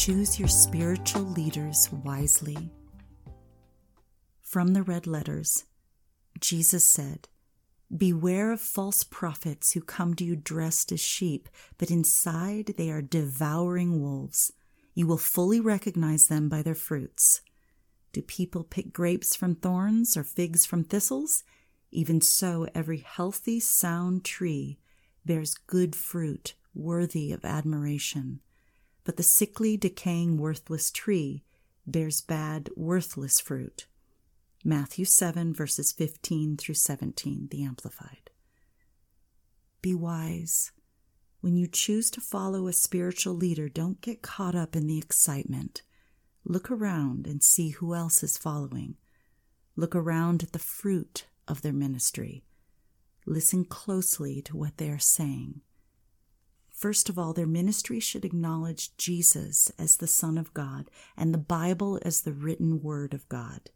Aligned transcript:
choose 0.00 0.38
your 0.38 0.48
spiritual 0.48 1.20
leaders 1.20 1.90
wisely. 1.92 2.70
From 4.40 4.72
the 4.72 4.82
red 4.82 5.06
letters, 5.06 5.66
Jesus 6.40 6.86
said, 6.86 7.28
Beware 7.94 8.50
of 8.50 8.62
false 8.62 9.04
prophets 9.04 9.72
who 9.72 9.82
come 9.82 10.14
to 10.14 10.24
you 10.24 10.36
dressed 10.36 10.90
as 10.90 11.00
sheep, 11.00 11.50
but 11.76 11.90
inside 11.90 12.76
they 12.78 12.90
are 12.90 13.02
devouring 13.02 14.00
wolves. 14.00 14.54
You 14.94 15.06
will 15.06 15.18
fully 15.18 15.60
recognize 15.60 16.28
them 16.28 16.48
by 16.48 16.62
their 16.62 16.74
fruits. 16.74 17.42
Do 18.14 18.22
people 18.22 18.64
pick 18.64 18.94
grapes 18.94 19.36
from 19.36 19.54
thorns 19.54 20.16
or 20.16 20.24
figs 20.24 20.64
from 20.64 20.82
thistles? 20.82 21.44
Even 21.90 22.22
so, 22.22 22.66
every 22.74 23.04
healthy, 23.06 23.60
sound 23.60 24.24
tree 24.24 24.78
bears 25.26 25.52
good 25.66 25.94
fruit 25.94 26.54
worthy 26.74 27.32
of 27.32 27.44
admiration. 27.44 28.40
But 29.04 29.16
the 29.16 29.22
sickly, 29.22 29.76
decaying, 29.76 30.38
worthless 30.38 30.90
tree 30.90 31.44
bears 31.86 32.20
bad, 32.20 32.70
worthless 32.76 33.40
fruit. 33.40 33.86
Matthew 34.64 35.06
7, 35.06 35.54
verses 35.54 35.90
15 35.92 36.56
through 36.56 36.74
17, 36.74 37.48
the 37.50 37.64
Amplified. 37.64 38.30
Be 39.80 39.94
wise. 39.94 40.72
When 41.40 41.56
you 41.56 41.66
choose 41.66 42.10
to 42.10 42.20
follow 42.20 42.66
a 42.66 42.72
spiritual 42.72 43.34
leader, 43.34 43.70
don't 43.70 44.02
get 44.02 44.20
caught 44.20 44.54
up 44.54 44.76
in 44.76 44.86
the 44.86 44.98
excitement. 44.98 45.82
Look 46.44 46.70
around 46.70 47.26
and 47.26 47.42
see 47.42 47.70
who 47.70 47.94
else 47.94 48.22
is 48.22 48.36
following. 48.36 48.96
Look 49.76 49.96
around 49.96 50.42
at 50.42 50.52
the 50.52 50.58
fruit 50.58 51.26
of 51.48 51.62
their 51.62 51.72
ministry. 51.72 52.44
Listen 53.24 53.64
closely 53.64 54.42
to 54.42 54.56
what 54.56 54.76
they 54.76 54.90
are 54.90 54.98
saying. 54.98 55.62
First 56.80 57.10
of 57.10 57.18
all, 57.18 57.34
their 57.34 57.46
ministry 57.46 58.00
should 58.00 58.24
acknowledge 58.24 58.96
Jesus 58.96 59.70
as 59.78 59.98
the 59.98 60.06
Son 60.06 60.38
of 60.38 60.54
God 60.54 60.90
and 61.14 61.34
the 61.34 61.36
Bible 61.36 62.00
as 62.06 62.22
the 62.22 62.32
written 62.32 62.80
Word 62.80 63.12
of 63.12 63.28
God. 63.28 63.68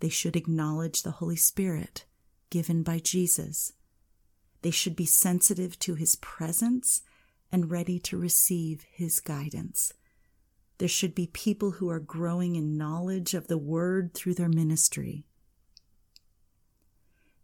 They 0.00 0.08
should 0.08 0.34
acknowledge 0.34 1.04
the 1.04 1.12
Holy 1.12 1.36
Spirit 1.36 2.06
given 2.50 2.82
by 2.82 2.98
Jesus. 2.98 3.74
They 4.62 4.72
should 4.72 4.96
be 4.96 5.06
sensitive 5.06 5.78
to 5.78 5.94
His 5.94 6.16
presence 6.16 7.02
and 7.52 7.70
ready 7.70 8.00
to 8.00 8.18
receive 8.18 8.84
His 8.90 9.20
guidance. 9.20 9.92
There 10.78 10.88
should 10.88 11.14
be 11.14 11.28
people 11.28 11.70
who 11.70 11.88
are 11.88 12.00
growing 12.00 12.56
in 12.56 12.76
knowledge 12.76 13.34
of 13.34 13.46
the 13.46 13.58
Word 13.58 14.12
through 14.12 14.34
their 14.34 14.48
ministry. 14.48 15.24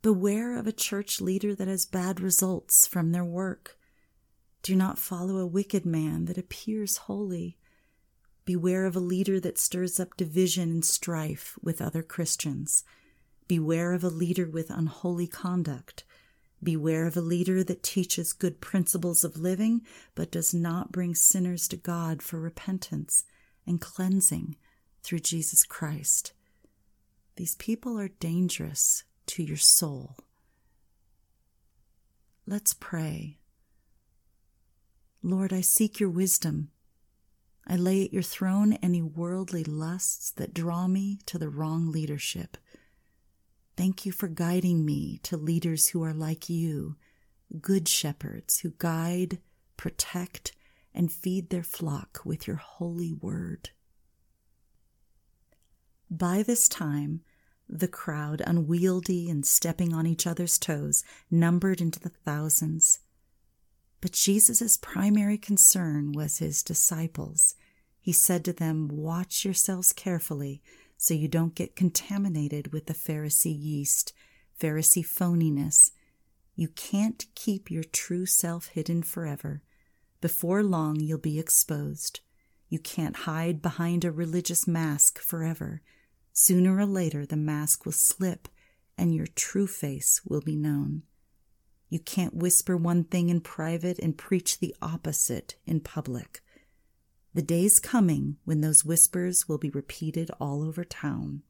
Beware 0.00 0.56
of 0.56 0.66
a 0.66 0.72
church 0.72 1.20
leader 1.20 1.54
that 1.54 1.68
has 1.68 1.84
bad 1.84 2.20
results 2.20 2.86
from 2.86 3.12
their 3.12 3.22
work. 3.22 3.77
Do 4.68 4.76
not 4.76 4.98
follow 4.98 5.38
a 5.38 5.46
wicked 5.46 5.86
man 5.86 6.26
that 6.26 6.36
appears 6.36 6.98
holy. 6.98 7.56
Beware 8.44 8.84
of 8.84 8.94
a 8.94 9.00
leader 9.00 9.40
that 9.40 9.56
stirs 9.56 9.98
up 9.98 10.14
division 10.14 10.68
and 10.68 10.84
strife 10.84 11.58
with 11.62 11.80
other 11.80 12.02
Christians. 12.02 12.84
Beware 13.46 13.94
of 13.94 14.04
a 14.04 14.10
leader 14.10 14.46
with 14.46 14.68
unholy 14.68 15.26
conduct. 15.26 16.04
Beware 16.62 17.06
of 17.06 17.16
a 17.16 17.22
leader 17.22 17.64
that 17.64 17.82
teaches 17.82 18.34
good 18.34 18.60
principles 18.60 19.24
of 19.24 19.38
living, 19.38 19.86
but 20.14 20.30
does 20.30 20.52
not 20.52 20.92
bring 20.92 21.14
sinners 21.14 21.66
to 21.68 21.78
God 21.78 22.20
for 22.20 22.38
repentance 22.38 23.24
and 23.66 23.80
cleansing 23.80 24.54
through 25.02 25.20
Jesus 25.20 25.64
Christ. 25.64 26.34
These 27.36 27.54
people 27.54 27.98
are 27.98 28.08
dangerous 28.08 29.04
to 29.28 29.42
your 29.42 29.56
soul. 29.56 30.18
Let's 32.46 32.74
pray. 32.74 33.38
Lord, 35.22 35.52
I 35.52 35.60
seek 35.60 35.98
your 35.98 36.10
wisdom. 36.10 36.70
I 37.66 37.76
lay 37.76 38.04
at 38.04 38.12
your 38.12 38.22
throne 38.22 38.74
any 38.74 39.02
worldly 39.02 39.64
lusts 39.64 40.30
that 40.32 40.54
draw 40.54 40.86
me 40.86 41.18
to 41.26 41.38
the 41.38 41.50
wrong 41.50 41.90
leadership. 41.90 42.56
Thank 43.76 44.06
you 44.06 44.12
for 44.12 44.28
guiding 44.28 44.84
me 44.84 45.20
to 45.24 45.36
leaders 45.36 45.88
who 45.88 46.02
are 46.02 46.14
like 46.14 46.48
you, 46.48 46.96
good 47.60 47.88
shepherds 47.88 48.60
who 48.60 48.72
guide, 48.78 49.38
protect, 49.76 50.52
and 50.94 51.12
feed 51.12 51.50
their 51.50 51.62
flock 51.62 52.20
with 52.24 52.46
your 52.46 52.56
holy 52.56 53.12
word. 53.12 53.70
By 56.10 56.42
this 56.42 56.68
time, 56.68 57.20
the 57.68 57.88
crowd, 57.88 58.42
unwieldy 58.44 59.28
and 59.28 59.44
stepping 59.44 59.92
on 59.92 60.06
each 60.06 60.26
other's 60.26 60.58
toes, 60.58 61.04
numbered 61.30 61.80
into 61.80 62.00
the 62.00 62.08
thousands. 62.08 63.00
But 64.00 64.12
Jesus' 64.12 64.76
primary 64.76 65.38
concern 65.38 66.12
was 66.12 66.38
his 66.38 66.62
disciples. 66.62 67.56
He 68.00 68.12
said 68.12 68.44
to 68.44 68.52
them, 68.52 68.88
Watch 68.88 69.44
yourselves 69.44 69.92
carefully 69.92 70.62
so 70.96 71.14
you 71.14 71.28
don't 71.28 71.54
get 71.54 71.76
contaminated 71.76 72.72
with 72.72 72.86
the 72.86 72.94
Pharisee 72.94 73.56
yeast, 73.56 74.12
Pharisee 74.60 75.06
phoniness. 75.06 75.92
You 76.54 76.68
can't 76.68 77.24
keep 77.34 77.70
your 77.70 77.84
true 77.84 78.26
self 78.26 78.68
hidden 78.68 79.02
forever. 79.02 79.62
Before 80.20 80.62
long, 80.62 80.98
you'll 80.98 81.18
be 81.18 81.38
exposed. 81.38 82.20
You 82.68 82.78
can't 82.78 83.16
hide 83.16 83.62
behind 83.62 84.04
a 84.04 84.10
religious 84.10 84.66
mask 84.66 85.18
forever. 85.20 85.82
Sooner 86.32 86.76
or 86.76 86.86
later, 86.86 87.24
the 87.24 87.36
mask 87.36 87.84
will 87.84 87.92
slip 87.92 88.48
and 88.96 89.14
your 89.14 89.26
true 89.26 89.68
face 89.68 90.20
will 90.24 90.40
be 90.40 90.56
known. 90.56 91.02
You 91.88 91.98
can't 91.98 92.34
whisper 92.34 92.76
one 92.76 93.04
thing 93.04 93.28
in 93.30 93.40
private 93.40 93.98
and 93.98 94.16
preach 94.16 94.58
the 94.58 94.74
opposite 94.82 95.56
in 95.66 95.80
public. 95.80 96.42
The 97.34 97.42
day's 97.42 97.80
coming 97.80 98.36
when 98.44 98.60
those 98.60 98.84
whispers 98.84 99.48
will 99.48 99.58
be 99.58 99.70
repeated 99.70 100.30
all 100.40 100.62
over 100.62 100.84
town. 100.84 101.42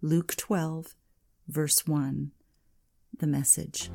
Luke 0.00 0.34
12, 0.36 0.94
verse 1.46 1.86
1. 1.86 2.32
The 3.18 3.26
message. 3.26 3.90